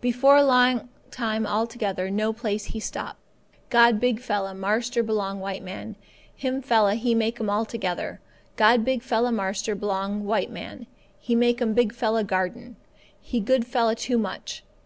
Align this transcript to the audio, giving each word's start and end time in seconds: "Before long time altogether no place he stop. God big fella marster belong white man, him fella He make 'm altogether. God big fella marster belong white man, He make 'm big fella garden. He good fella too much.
"Before 0.00 0.42
long 0.42 0.88
time 1.10 1.46
altogether 1.46 2.08
no 2.10 2.32
place 2.32 2.64
he 2.64 2.80
stop. 2.80 3.18
God 3.68 4.00
big 4.00 4.18
fella 4.18 4.54
marster 4.54 5.02
belong 5.02 5.40
white 5.40 5.62
man, 5.62 5.96
him 6.34 6.62
fella 6.62 6.94
He 6.94 7.14
make 7.14 7.38
'm 7.38 7.50
altogether. 7.50 8.18
God 8.56 8.82
big 8.82 9.02
fella 9.02 9.30
marster 9.30 9.74
belong 9.74 10.24
white 10.24 10.50
man, 10.50 10.86
He 11.18 11.34
make 11.34 11.60
'm 11.60 11.74
big 11.74 11.92
fella 11.92 12.24
garden. 12.24 12.76
He 13.20 13.40
good 13.40 13.66
fella 13.66 13.94
too 13.94 14.16
much. 14.16 14.64